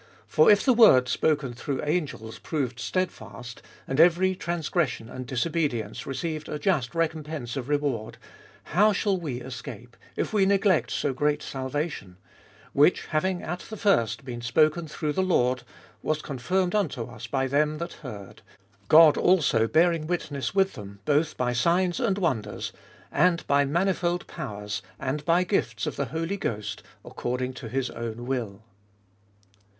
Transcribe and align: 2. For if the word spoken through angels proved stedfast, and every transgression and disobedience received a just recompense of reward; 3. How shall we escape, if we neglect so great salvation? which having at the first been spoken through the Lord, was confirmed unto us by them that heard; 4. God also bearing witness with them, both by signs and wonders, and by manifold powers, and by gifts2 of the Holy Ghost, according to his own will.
2. 0.25 0.25
For 0.29 0.49
if 0.51 0.65
the 0.65 0.73
word 0.73 1.07
spoken 1.07 1.53
through 1.53 1.83
angels 1.83 2.39
proved 2.39 2.79
stedfast, 2.79 3.61
and 3.87 3.99
every 3.99 4.33
transgression 4.33 5.07
and 5.09 5.27
disobedience 5.27 6.07
received 6.07 6.49
a 6.49 6.57
just 6.57 6.95
recompense 6.95 7.55
of 7.55 7.69
reward; 7.69 8.17
3. 8.65 8.71
How 8.73 8.93
shall 8.93 9.15
we 9.19 9.41
escape, 9.41 9.95
if 10.15 10.33
we 10.33 10.47
neglect 10.47 10.89
so 10.89 11.13
great 11.13 11.43
salvation? 11.43 12.17
which 12.73 13.05
having 13.05 13.43
at 13.43 13.59
the 13.59 13.77
first 13.77 14.25
been 14.25 14.41
spoken 14.41 14.87
through 14.87 15.13
the 15.13 15.21
Lord, 15.21 15.61
was 16.01 16.23
confirmed 16.23 16.73
unto 16.73 17.03
us 17.03 17.27
by 17.27 17.45
them 17.45 17.77
that 17.77 17.93
heard; 18.01 18.41
4. 18.87 18.87
God 18.87 19.17
also 19.17 19.67
bearing 19.67 20.07
witness 20.07 20.55
with 20.55 20.73
them, 20.73 20.99
both 21.05 21.37
by 21.37 21.53
signs 21.53 21.99
and 21.99 22.17
wonders, 22.17 22.73
and 23.11 23.45
by 23.45 23.65
manifold 23.65 24.25
powers, 24.25 24.81
and 24.99 25.23
by 25.25 25.45
gifts2 25.45 25.85
of 25.85 25.95
the 25.95 26.05
Holy 26.05 26.37
Ghost, 26.37 26.81
according 27.05 27.53
to 27.53 27.69
his 27.69 27.91
own 27.91 28.25
will. 28.25 28.63